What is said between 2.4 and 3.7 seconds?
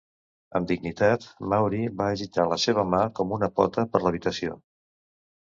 la seva mà com una